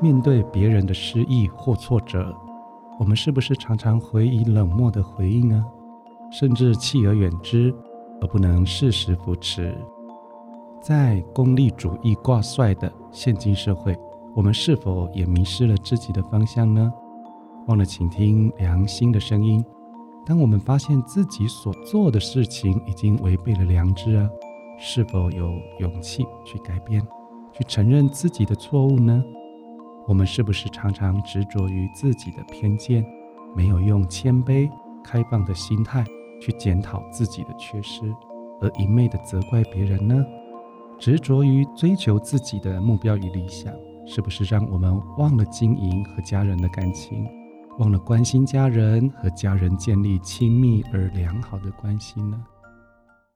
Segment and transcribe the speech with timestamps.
[0.00, 2.34] 面对别人的失意或挫折，
[2.98, 5.64] 我们是不是常常回以冷漠的回应呢？
[6.32, 7.72] 甚至弃而远之，
[8.20, 9.72] 而不能适时扶持？
[10.80, 13.96] 在功利主义挂帅的现今社会，
[14.34, 16.92] 我们是否也迷失了自己的方向呢？
[17.68, 19.64] 忘了倾听良心的声音。
[20.24, 24.28] 当我们发现自己所做的事情已经违背了良知啊，
[24.78, 27.02] 是否有勇气去改变，
[27.52, 29.22] 去承认自己的错误呢？
[30.06, 33.04] 我们是不是常常执着于自己的偏见，
[33.54, 34.70] 没有用谦卑、
[35.02, 36.04] 开放的心态
[36.40, 38.02] 去检讨自己的缺失，
[38.60, 40.24] 而一昧的责怪别人呢？
[40.98, 43.72] 执着于追求自己的目标与理想，
[44.06, 47.26] 是不是让我们忘了经营和家人的感情，
[47.82, 52.40] 忘了关心家人和家人建立亲密而良好的关系呢？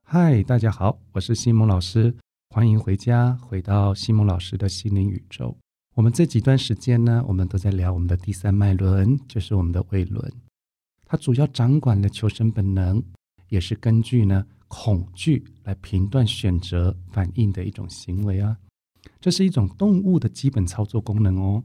[0.04, 2.14] 嗨，大家好，我是西蒙老师，
[2.50, 5.56] 欢迎回家，回到西蒙老师的心灵宇宙。
[5.96, 10.32] 我们这几段时间呢，我们都在聊我们的第三脉轮，就是我们的胃轮。
[11.04, 13.02] 它主要掌管了求生本能，
[13.48, 18.56] 也是根据呢恐惧来评断、选择、反应的一种行为啊。
[19.20, 21.64] 这是一种动物的基本操作功能哦。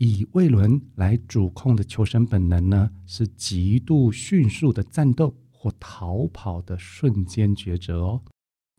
[0.00, 8.22] 以胃轮来主控的求生本能呢，是极度迅速的战斗或逃跑的瞬间抉择哦。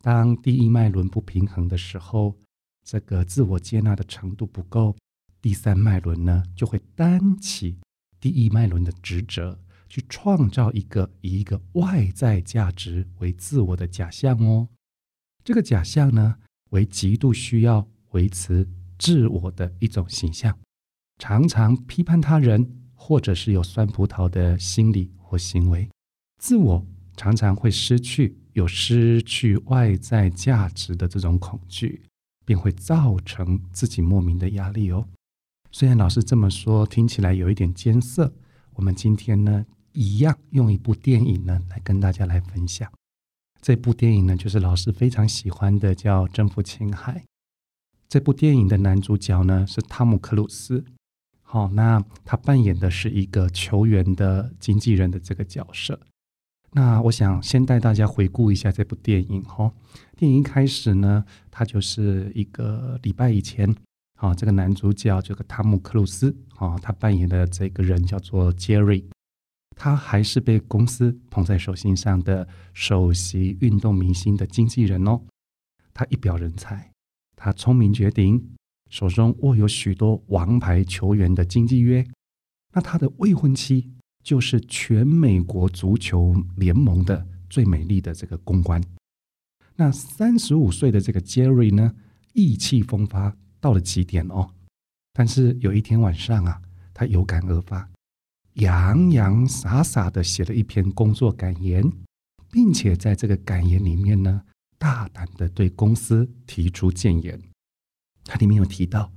[0.02, 2.36] 当第一脉轮不平衡的时候。
[2.84, 4.98] 这个自我接纳的程度不够，
[5.40, 7.78] 第三脉轮呢就会担起
[8.20, 14.68] 第一脉轮的职责，去创造一个以一个外在价值为自我的假象哦。
[15.44, 16.38] 这个假象呢，
[16.72, 20.58] 为极度需要维持自我的一种形象，
[21.22, 25.88] 常常批判他人，或者是有酸葡萄的心理或行为，
[26.40, 26.84] 自我
[27.16, 32.02] 常常会失去有失去外在价值的这种恐惧。
[32.44, 35.08] 便会造成自己莫名的压力哦。
[35.72, 38.34] 虽然老师这么说，听起来有一点艰涩。
[38.74, 39.64] 我们今天呢，
[39.94, 42.92] 一样用一部电影呢来跟大家来分享。
[43.62, 47.20] 这部电影呢，就是老师非常喜欢的，叫《征服青海》。
[48.10, 50.84] 这部电影的男主角呢是汤姆克鲁斯。
[51.54, 56.00] 好，那他扮演的是一个球员的经纪人的这个角色。
[56.72, 59.70] 那我想先带大家回顾一下这部电影哈。
[60.16, 63.70] 电影一开始呢，他就是一个礼拜以前，
[64.18, 69.04] 啊，这个男主角这个汤姆克鲁斯啊，他扮演的这个人叫做杰瑞，
[69.76, 75.20] 他还是被公司捧在手心上的首席运动明星的经纪人哦。
[75.94, 76.94] 他一表人才，
[77.36, 78.42] 他聪明绝顶，
[78.92, 82.06] 手中握有许多王牌球员的经纪约。
[82.76, 83.90] 那他的未婚妻。
[84.24, 88.80] 就是全美国足球联盟的最美丽的这个公关。
[89.76, 91.96] 那三十五岁的这个 Jerry 呢，
[92.34, 94.48] 意气风发到了极点哦。
[95.12, 96.62] 但是有一天晚上啊，
[96.94, 97.90] 他有感而发，
[98.54, 101.92] 洋洋洒洒的写了一篇工作感言，
[102.52, 104.44] 并且在这个感言里面呢，
[104.78, 107.42] 大胆的对公司提出谏言。
[108.24, 109.12] 它里面有提到，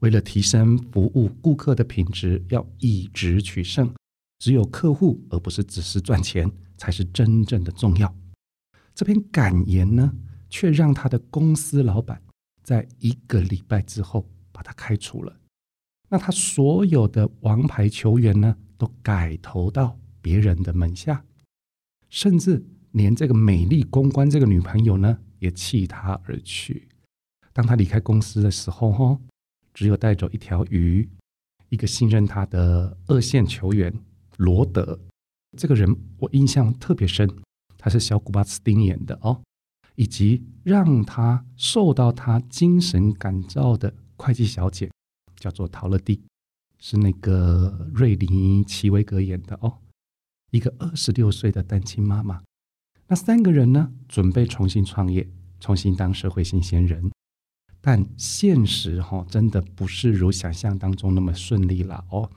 [0.00, 3.92] 为了提升服务顾客的品质，要以值取胜。
[4.38, 8.14] 只有客户，而不是只是赚钱，才是真正的重要。
[8.94, 10.12] 这篇感言呢，
[10.48, 12.22] 却让他的公司老板
[12.62, 15.36] 在一个礼拜之后把他开除了。
[16.08, 21.24] 那他所有的王牌球员呢，都改投到别人的门下，
[22.08, 26.88] 甚至连这个美丽公关这个女朋友呢，也弃他而去。
[27.58, 29.20] 当他离开公司的时候，哈，
[29.74, 31.08] 只有带走一条鱼，
[31.70, 33.92] 一个信任他的二线球员。
[34.36, 34.96] 罗德
[35.56, 37.28] 这个人我印象特别深，
[37.76, 39.42] 他是小古巴斯丁演的哦，
[39.96, 44.88] 以及让他受到他精神感召的会计小姐
[45.34, 46.22] 叫做陶乐蒂，
[46.78, 49.78] 是那个瑞尼奇维格演的哦，
[50.52, 52.40] 一个二十六岁的单亲妈妈。
[53.08, 55.28] 那三个人呢，准备重新创业，
[55.58, 57.10] 重新当社会新鲜人，
[57.80, 62.30] 但现实哈真的不是如想象当中那么顺利了哦。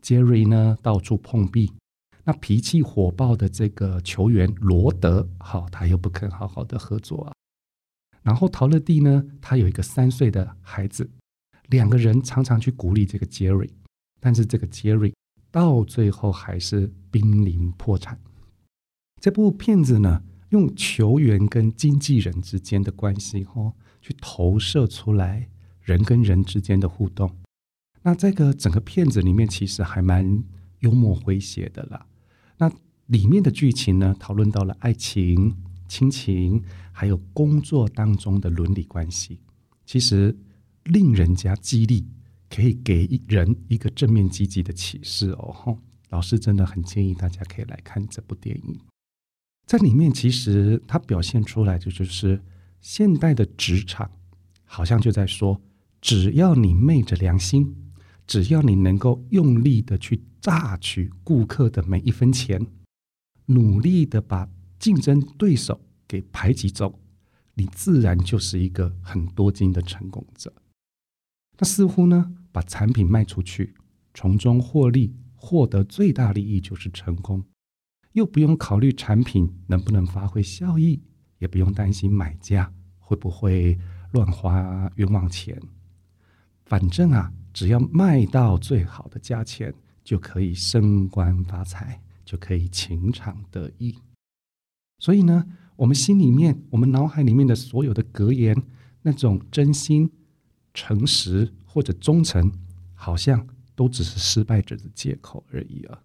[0.00, 1.72] 杰瑞呢到处碰壁，
[2.24, 7.32] 那脾气火爆的这个球员罗德，好，他又不肯好好的合作啊。
[8.22, 11.10] 然后陶乐蒂呢，他有一个三岁的孩子，
[11.68, 13.68] 两个人常常去鼓励这个杰瑞，
[14.20, 15.12] 但是这个杰瑞
[15.50, 18.18] 到最后还是濒临破产。
[19.20, 23.72] 这部片子呢，用球员跟经纪人之间的关系哦，
[24.04, 25.48] 去投射出来
[25.80, 27.34] 人跟人之间的互动。
[28.02, 30.44] 那这个整个片子里面其实还蛮
[30.80, 32.06] 幽默诙谐的啦。
[32.58, 32.70] 那
[33.06, 35.56] 里面的剧情呢，讨论到了爱情、
[35.88, 36.62] 亲情，
[36.92, 39.40] 还有工作当中的伦理关系，
[39.86, 40.36] 其实
[40.84, 42.06] 令人家激励，
[42.50, 45.78] 可以给人一个正面积极的启示哦。
[46.10, 48.78] 老师真的很建议大家可以来看这部电影，
[49.66, 52.38] 在里面其实它表现出来的就是
[52.84, 54.10] 现代的职场，
[54.62, 55.58] 好像就在说，
[56.02, 57.74] 只要你昧着良心，
[58.26, 62.66] 只要你能够用力的去榨取顾客的每一分钱，
[63.46, 64.46] 努力的把
[64.78, 67.00] 竞争对手给排挤走，
[67.54, 70.52] 你自然就是一个很多金的成功者。
[71.56, 73.74] 那似乎呢，把产品卖出去，
[74.12, 75.16] 从中获利。
[75.36, 77.44] 获得最大利益就是成功，
[78.12, 81.02] 又不用考虑产品能不能发挥效益，
[81.38, 83.78] 也不用担心买家会不会
[84.12, 85.60] 乱花冤枉钱。
[86.64, 93.98] 反正啊，只要卖到最好的价钱，就可以升官发财，就可以情场得意。
[94.98, 95.46] 所以呢，
[95.76, 98.62] 我们心里面、我们脑海里面的所有的格言，
[99.02, 100.10] 那种真心、
[100.72, 102.52] 诚实或者忠诚，
[102.94, 103.46] 好像。
[103.76, 106.00] 都只是失败者的借口而已啊！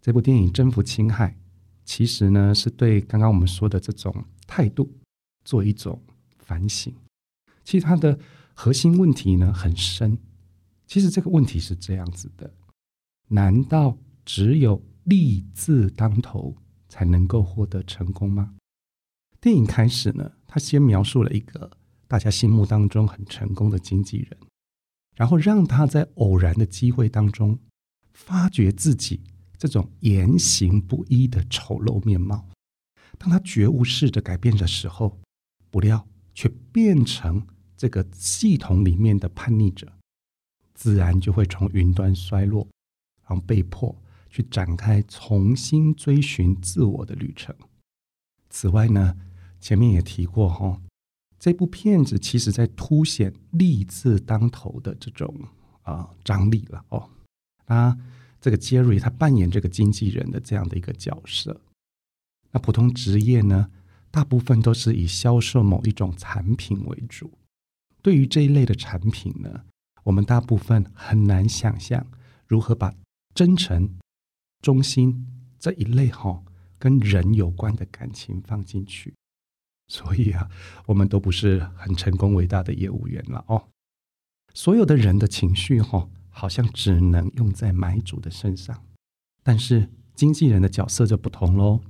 [0.00, 1.30] 这部电影《征服青海》，
[1.88, 4.14] 其实呢是对刚刚我们说的这种
[4.46, 4.92] 态度
[5.42, 5.98] 做一种
[6.38, 6.94] 反省。
[7.64, 8.18] 其实它的
[8.52, 10.18] 核心问题呢很深。
[10.86, 12.52] 其实这个问题是这样子的：
[13.28, 13.96] 难道
[14.26, 16.54] 只有立字当头
[16.90, 18.54] 才能够获得成功吗？
[19.40, 21.70] 电影开始呢，他先描述了一个
[22.06, 24.38] 大家心目当中很成功的经纪人。
[25.16, 27.58] 然后让他在偶然的机会当中，
[28.12, 29.22] 发觉自己
[29.58, 32.48] 这种言行不一的丑陋面貌。
[33.18, 35.18] 当他觉悟试着改变的时候，
[35.70, 37.44] 不料却变成
[37.76, 39.92] 这个系统里面的叛逆者，
[40.74, 42.68] 自然就会从云端衰落，
[43.26, 43.94] 然后被迫
[44.30, 47.54] 去展开重新追寻自我的旅程。
[48.50, 49.16] 此外呢，
[49.60, 50.80] 前面也提过哈。
[51.38, 55.32] 这部片子其实在凸显立字当头的这种
[55.82, 57.08] 啊张力了哦。
[57.66, 57.96] 啊
[58.40, 61.60] 这个杰瑞他扮演这个经纪人的这样的一个角色。
[62.50, 63.70] 那普通职业呢，
[64.10, 67.30] 大部分都是以销售某一种产品为主。
[68.00, 69.64] 对于这一类的产品呢，
[70.04, 72.06] 我们大部分很难想象
[72.46, 72.94] 如何把
[73.34, 73.98] 真诚、
[74.62, 75.26] 忠心
[75.58, 76.42] 这一类哈
[76.78, 79.12] 跟人有关的感情放进去。
[79.88, 80.48] 所以啊，
[80.86, 83.68] 我们都不是很成功伟大的业务员了哦。
[84.54, 86.08] 所有的人的情绪哈，
[86.38, 88.84] 好像只能用在买主的身上，
[89.42, 91.80] 但是经纪人的角色就不同喽。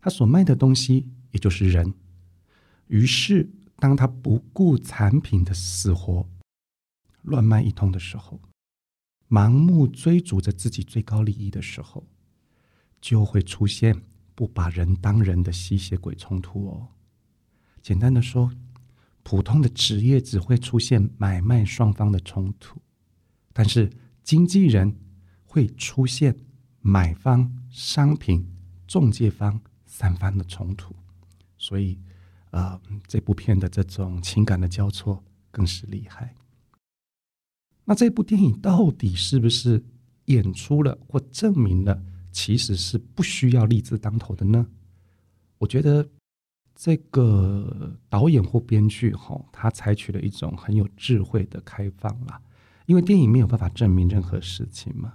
[0.00, 1.92] 他所卖的东西也就是人。
[2.86, 6.26] 于是，当他不顾产品的死活，
[7.20, 8.40] 乱卖一通的时候，
[9.28, 12.06] 盲目追逐着自己最高利益的时候，
[13.02, 14.02] 就会出现。
[14.34, 16.88] 不把人当人的吸血鬼冲突哦。
[17.80, 18.52] 简单的说，
[19.22, 22.78] 普通的职业只会出现买卖双方的冲突，
[23.58, 23.90] 但是
[24.22, 24.94] 经纪人
[25.46, 26.36] 会出现
[26.82, 28.46] 买方、商品、
[28.86, 30.94] 中介方三方的冲突。
[31.56, 31.98] 所以，
[32.50, 36.34] 呃，这部片的这种情感的交错更是厉害。
[37.86, 39.82] 那这部电影到底是不是
[40.26, 42.02] 演出了或证明了？
[42.30, 44.66] 其实是不需要立字当头的呢。
[45.56, 46.06] 我觉得
[46.74, 52.38] 这个导演或编剧哈，他采取了一种很有智慧的开放啦。
[52.86, 55.14] 因为电影没有办法证明任何事情嘛，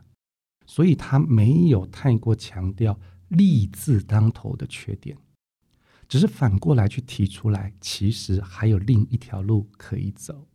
[0.65, 2.99] 所以他没有太过强调
[3.29, 5.17] 利字当头的缺点，
[6.07, 10.47] 只是反过来去提出来，其实还有另一条路可以走。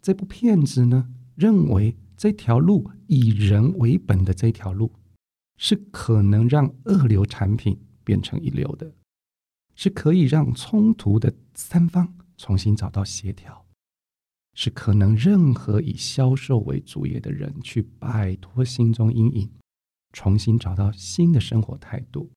[0.00, 4.92] 这部片子呢，认为这条路以人为本的这条路。
[5.56, 8.92] 是可能让二流产品变成一流的，
[9.76, 13.63] 是可以让冲突的三方重新找到协调，
[14.54, 19.50] 是可能任何以销售为主业的人去摆脱心中阴影，
[20.12, 22.30] 重新找到新的生活态度，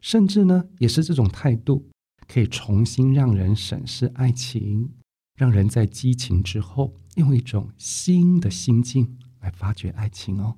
[0.00, 1.88] 甚至呢，也是这种态度
[2.26, 4.90] 可以重新让人审视爱情，
[5.34, 10.56] 让人在激情之后用一种新的心境来发掘爱情哦。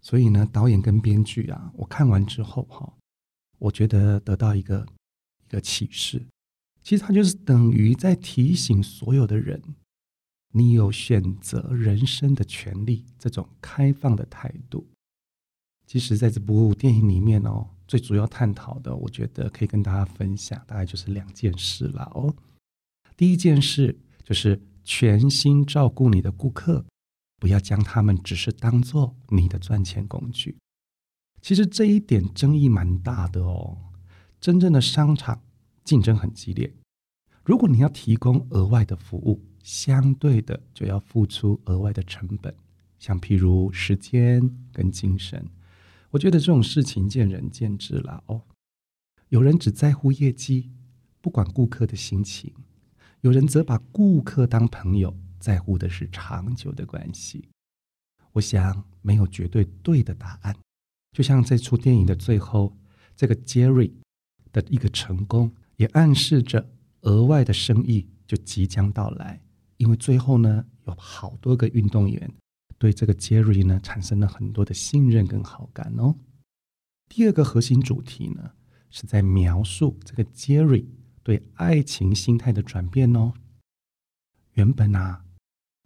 [0.00, 2.92] 所以呢，导演跟编剧啊，我看完之后哈，
[3.58, 4.86] 我觉得得到一个
[5.46, 6.26] 一个启示，
[6.82, 9.62] 其实他就是等于在提醒所有的人，
[10.52, 14.86] 你有选择人生的权利，这种开放的态度。
[15.86, 22.34] 其实，在这部电影里面哦，最主要探讨的，我觉得可以跟大家分享，大概就是两件事了哦。
[23.16, 26.84] 第一件事就是全心照顾你的顾客。
[27.40, 30.56] 不要将他们只是当做你的赚钱工具。
[31.40, 33.78] 其实这一点争议蛮大的哦。
[34.40, 35.40] 真正的商场
[35.84, 36.74] 竞争很激烈。
[37.44, 42.54] 如果你要提供额外的服务，相对的就要付出额外的成本，
[42.98, 45.46] 像譬如时间跟精神。
[46.08, 48.40] 我觉得这种事情见仁见智了哦。
[49.28, 50.70] 有人只在乎业绩，
[51.20, 52.50] 不管顾客的心情；
[53.20, 57.46] 有人则把顾客当朋友，在乎的是长久的关系。
[58.32, 60.56] 我想没有绝对对的答案。
[61.12, 62.74] 就像这出电影的最后，
[63.14, 63.92] 这个 Jerry
[64.50, 66.70] 的一个成功，也暗示着。
[67.02, 69.40] 额外的生意就即将到来，
[69.78, 72.30] 因为最后呢，有好多个运动员
[72.76, 76.14] 对这个 Jerry 呢产生了很多的信任跟好感哦。
[77.08, 78.52] 第二个核心主题呢，
[78.90, 80.84] 是在描述这个 Jerry
[81.22, 83.32] 对爱情心态的转变哦。
[84.52, 85.24] 原本啊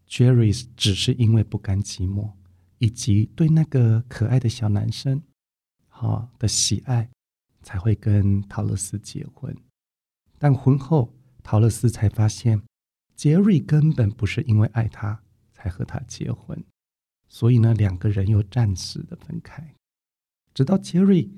[0.09, 2.33] ，Jerry 只是因为不甘寂寞，
[2.79, 5.23] 以及对那个可爱的小男生
[5.89, 7.11] 好的喜爱，
[7.63, 9.55] 才会跟陶乐斯结婚。
[10.39, 12.63] 但婚后，陶乐斯才发现，
[13.15, 16.65] 杰瑞根本不是因为爱他才和他结婚，
[17.29, 19.75] 所以呢，两个人又暂时的分开。
[20.55, 21.31] 直到杰瑞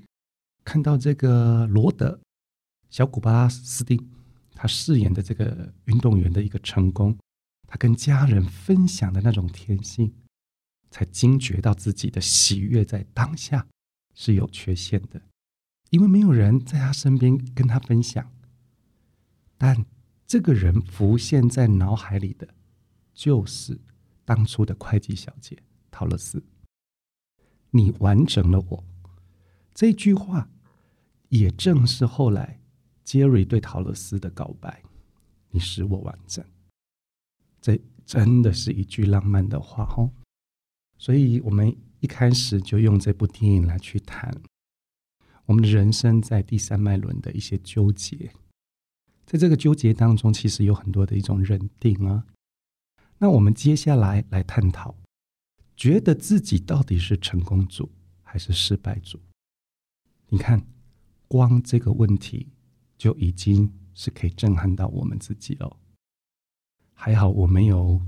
[0.64, 2.20] 看到这个罗德
[2.90, 4.10] 小古巴斯丁
[4.54, 7.16] 他饰演的这个运动员的一个成功，
[7.66, 10.14] 他跟家人分享的那种天性，
[10.90, 13.66] 才惊觉到自己的喜悦在当下
[14.14, 15.20] 是有缺陷的，
[15.90, 18.32] 因为没有人在他身边跟他分享。
[19.58, 19.84] 但
[20.26, 22.48] 这个人浮现在脑海里的，
[23.12, 23.78] 就是
[24.24, 26.42] 当初的会计小姐陶乐斯。
[27.70, 28.84] 你完整了我
[29.74, 30.48] 这句话，
[31.28, 32.60] 也正是后来
[33.02, 34.82] 杰瑞对陶乐斯的告白。
[35.50, 36.44] 你使我完整，
[37.60, 40.10] 这真的是一句浪漫的话哦。
[40.98, 44.32] 所以，我们一开始就用这部电影来去谈
[45.44, 48.32] 我们人生在第三脉轮的一些纠结。
[49.26, 52.24] 在这个纠结当中，其实有很多的一种认定啊。
[53.18, 54.94] 那我们接下来来探讨，
[55.76, 57.90] 觉得自己到底是成功组
[58.22, 59.20] 还是失败组？
[60.28, 60.66] 你看，
[61.28, 62.48] 光这个问题
[62.98, 65.76] 就已经是可以震撼到我们自己了。
[66.92, 68.00] 还好我没有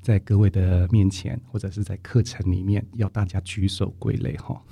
[0.00, 4.62] 在各位的面前，或者是在课程里面要大家举手归类哈。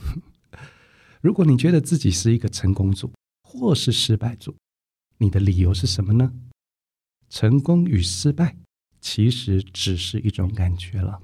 [1.21, 3.13] 如果你觉得自己是一个成功组，
[3.43, 4.55] 或是失败组，
[5.21, 6.33] 你的理由是什么呢？
[7.29, 8.57] 成功与失败
[9.01, 11.21] 其实只是一种感觉了。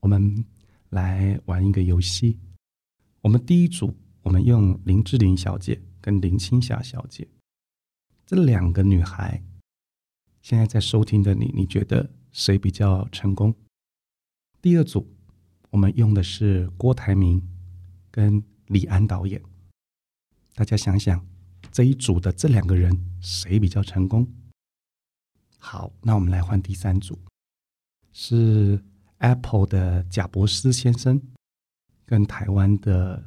[0.00, 0.44] 我们
[0.90, 2.38] 来玩一个游戏。
[3.20, 7.28] 我们第一组，我们用林志玲小姐跟林青霞小姐
[8.24, 9.42] 这两个女孩，
[10.40, 13.54] 现在在收听的你，你觉得谁比较成功？
[14.60, 15.12] 第二组，
[15.70, 17.42] 我们用的是郭台铭
[18.10, 19.42] 跟李安导演，
[20.54, 21.31] 大家想想。
[21.72, 24.30] 这一组的这两个人谁比较成功？
[25.58, 27.18] 好，那我们来换第三组，
[28.12, 28.78] 是
[29.18, 31.20] Apple 的贾博斯先生
[32.04, 33.24] 跟台湾的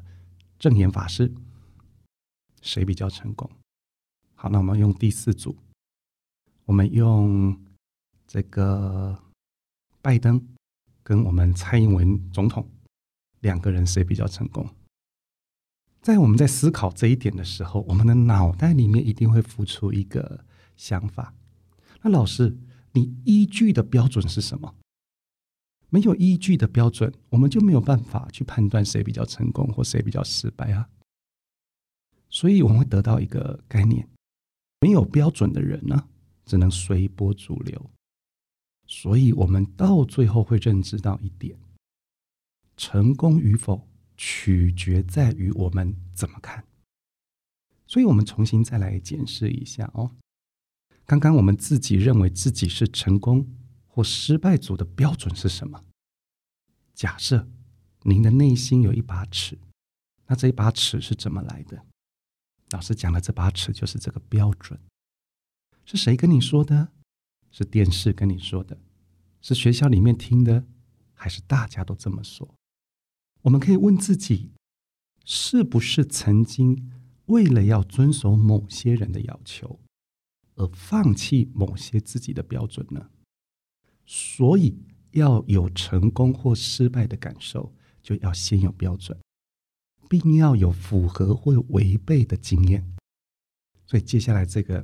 [0.59, 1.33] 正言法师，
[2.61, 3.49] 谁比较成功？
[4.35, 5.57] 好，那我们用第四组，
[6.65, 7.59] 我们用
[8.27, 9.17] 这个
[10.03, 10.39] 拜登
[11.01, 12.69] 跟我们蔡英文总统
[13.39, 14.69] 两个人谁比较成功？
[16.05, 20.45] 在我们在思考这一点的时候，我们的脑袋里面一定会浮出一个
[20.77, 21.33] 想法。
[22.03, 22.55] 那老师，
[22.91, 24.75] 你依据的标准是什么？
[25.89, 30.87] 没有依据的标准，我们就没有办法去判断谁比较成功或谁比较失败啊。
[32.29, 34.07] 所以我们会得到一个概念：
[34.81, 36.07] 没有标准的人呢，
[36.45, 37.89] 只能随波逐流。
[38.85, 41.57] 所以我们到最后会认知到一点：
[42.77, 43.87] 成功与否。
[44.17, 46.65] 取决在于我们怎么看，
[47.87, 50.11] 所以我们重新再来检视一下哦。
[51.05, 53.47] 刚刚我们自己认为自己是成功
[53.87, 55.83] 或失败组的标准是什么？
[56.93, 57.47] 假设
[58.03, 59.59] 您的内心有一把尺，
[60.27, 61.85] 那这一把尺是怎么来的？
[62.71, 64.79] 老师讲的这把尺就是这个标准，
[65.85, 66.91] 是谁跟你说的？
[67.51, 68.77] 是电视跟你说的？
[69.41, 70.65] 是学校里面听的？
[71.13, 72.55] 还是大家都这么说？
[73.45, 74.51] 我们可以问自己，
[75.23, 76.91] 是不是曾经
[77.27, 79.79] 为了要遵守某些人的要求，
[80.55, 83.11] 而放弃某些自己的标准呢？
[84.03, 84.75] 所以，
[85.11, 87.71] 要有成功或失败的感受，
[88.01, 89.15] 就要先有标准，
[90.09, 92.95] 并要有符合或违背的经验。
[93.85, 94.83] 所以，接下来这个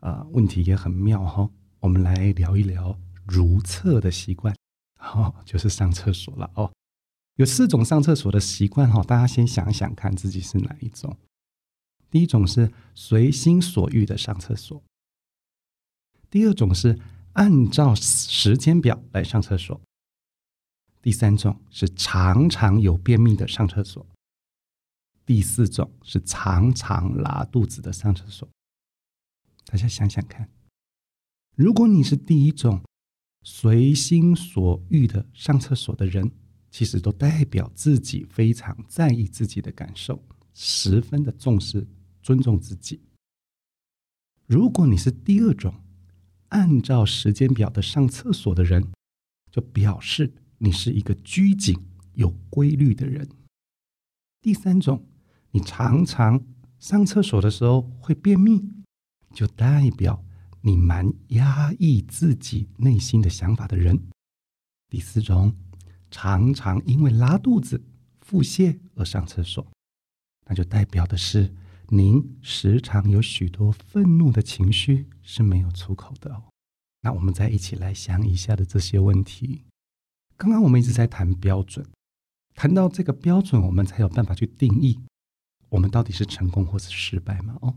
[0.00, 4.56] 啊问题也很妙哈，我们来聊一聊如厕的习惯，
[4.98, 6.72] 好，就是上厕所了哦。
[7.42, 11.18] 有四种上厕所的习惯哈，大家先想想看自己是哪一种。
[12.08, 14.80] 第一种是随心所欲的上厕所，
[16.30, 17.00] 第二种是
[17.32, 19.80] 按照时间表来上厕所，
[21.02, 24.06] 第三种是常常有便秘的上厕所，
[25.26, 28.48] 第四种是常常拉肚子的上厕所。
[29.64, 30.48] 大家想想看，
[31.56, 32.80] 如果你是第一种
[33.42, 36.30] 随心所欲的上厕所的人，
[36.72, 40.20] 其实都代表自己非常在意自己的感受，
[40.52, 41.86] 十分的重视。
[42.24, 43.00] 尊重自己。
[44.46, 45.74] 如果你是第二种
[46.50, 48.92] 按照时间表的上厕所的人，
[49.50, 51.76] 就表示你是一个拘谨、
[52.14, 53.28] 有规律的人。
[54.40, 55.04] 第三种，
[55.50, 56.46] 你常常
[56.78, 58.70] 上厕所的时候会便秘，
[59.34, 60.24] 就代表
[60.60, 64.00] 你蛮压抑自己内心的想法的人。
[64.88, 65.56] 第四种，
[66.12, 67.82] 常常因为拉肚子、
[68.20, 69.66] 腹泻而上厕所，
[70.46, 71.52] 那就代表的是。
[71.88, 76.42] 您时常有许多愤怒的情绪是没有出口的哦。
[77.02, 79.64] 那我们再一起来想一下的这些问题。
[80.38, 81.86] 刚刚我们一直在谈标准，
[82.54, 85.00] 谈到这个标准，我们才有办法去定义
[85.68, 87.58] 我们到底是成功或是失败嘛？
[87.60, 87.76] 哦，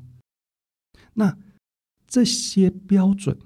[1.15, 1.37] 那
[2.07, 3.37] 这些标准，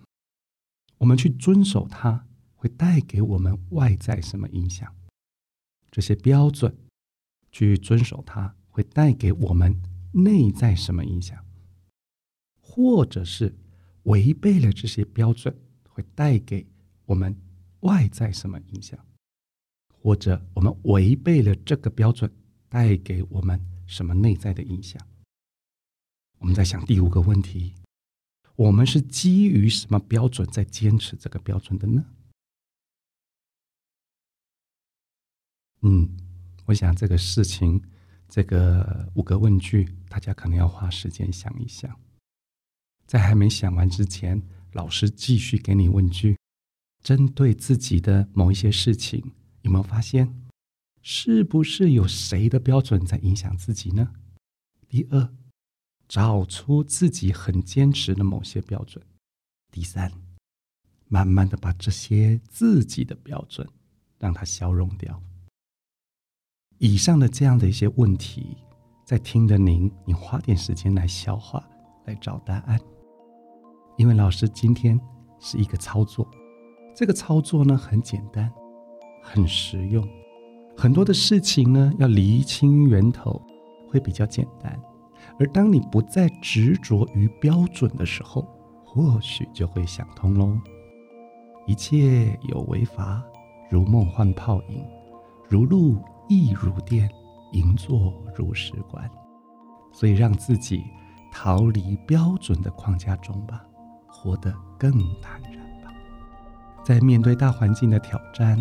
[1.00, 2.28] 我们去遵守它，
[2.60, 4.94] 会带给我们外在什么影响？
[5.90, 6.76] 这些标准
[7.52, 9.74] 去遵守它，会带给我们。
[10.12, 11.46] 内在什么影响，
[12.60, 13.56] 或者是
[14.06, 15.56] 违背了这些标准，
[15.88, 16.66] 会带给
[17.06, 17.40] 我们
[17.82, 18.98] 外在什么影响？
[20.02, 22.34] 或者我们违背了这个标准，
[22.68, 25.00] 带给我们什么内在的影响？
[26.40, 27.76] 我们在想第五个问题：
[28.56, 32.04] 我们是基于什么标准在坚持这个标准的呢？
[35.82, 36.10] 嗯，
[36.66, 37.82] 我想这个事情。
[38.32, 42.00] 这个五个问句，大家可能要花时间想一想。
[43.08, 44.40] 在还没想完之前，
[44.74, 46.38] 老师继续给你问句：
[47.02, 49.32] 针对自己的某一些事情，
[49.64, 50.44] 有没有发现，
[51.02, 54.14] 是不是有谁的标准在影响自己呢？
[54.88, 55.34] 第二，
[56.08, 59.04] 找出自己很坚持的某些标准。
[59.72, 60.12] 第三，
[61.08, 63.68] 慢慢的把这些自己的标准，
[64.20, 65.20] 让它消融掉。
[66.80, 68.56] 以上的这样的一些问题，
[69.04, 71.62] 在听的您，你花点时间来消化，
[72.06, 72.80] 来找答案。
[73.98, 74.98] 因为老师今天
[75.40, 76.26] 是一个操作，
[76.96, 78.50] 这个操作呢很简单，
[79.22, 80.08] 很实用。
[80.78, 83.42] 很多的事情呢要厘清源头
[83.90, 84.80] 会比较简单，
[85.38, 88.48] 而当你不再执着于标准的时候，
[88.86, 90.58] 或许就会想通喽。
[91.68, 93.22] 一切有为法，
[93.70, 94.82] 如梦幻泡影，
[95.50, 95.98] 如露。
[96.30, 97.10] 意如电，
[97.54, 99.10] 盈作如石观，
[99.92, 100.84] 所以让自己
[101.32, 103.64] 逃离标准的框架中吧，
[104.08, 105.92] 活得更坦然吧。
[106.86, 108.58] 在面对大环境的挑战，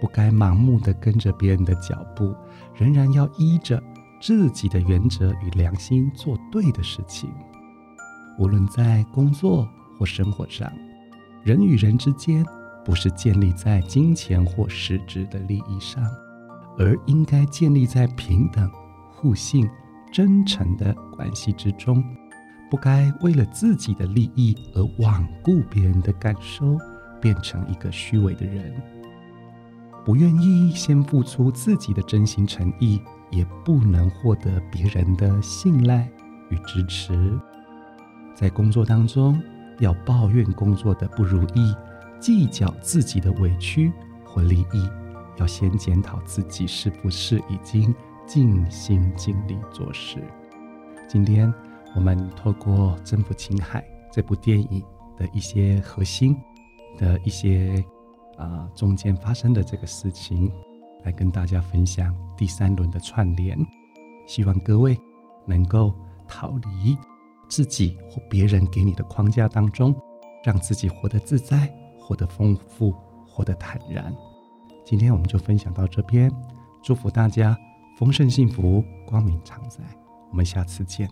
[0.00, 2.34] 不该盲目的跟着别人的脚步，
[2.74, 3.82] 仍然要依着
[4.18, 7.30] 自己的原则与良心做对的事情。
[8.38, 10.72] 无论在工作或生活上，
[11.44, 12.42] 人与人之间
[12.82, 16.02] 不是建立在金钱或实质的利益上。
[16.80, 18.68] 而应该建立在平等、
[19.12, 19.68] 互信、
[20.10, 22.02] 真诚的关系之中，
[22.70, 26.78] 不该为了自己的利益而罔顾别人的感受，
[27.20, 28.74] 变成一个虚伪的人。
[30.06, 32.98] 不愿意先付出自己的真心诚意，
[33.30, 36.08] 也不能获得别人的信赖
[36.48, 37.38] 与支持。
[38.34, 39.38] 在工作当中，
[39.80, 41.74] 要抱怨工作的不如意，
[42.18, 43.92] 计较自己的委屈
[44.24, 44.88] 或利益。
[45.40, 47.92] 要先检讨自己是不是已经
[48.26, 50.22] 尽心尽力做事。
[51.08, 51.52] 今天
[51.96, 53.80] 我们透过《征服青海》
[54.12, 54.84] 这部电影
[55.16, 56.36] 的一些核心
[56.98, 57.82] 的一些
[58.36, 60.52] 啊中间发生的这个事情，
[61.04, 63.58] 来跟大家分享第三轮的串联。
[64.26, 64.96] 希望各位
[65.46, 65.92] 能够
[66.28, 66.96] 逃离
[67.48, 69.92] 自己或别人给你的框架当中，
[70.44, 72.94] 让自己活得自在，活得丰富，
[73.26, 74.14] 活得坦然。
[74.90, 76.28] 今天我们就分享到这边，
[76.82, 77.56] 祝福大家
[77.96, 79.78] 丰盛幸福，光明常在。
[80.32, 81.08] 我们下次见。